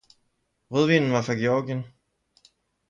[0.71, 1.83] Rødvinen var fra Georgien.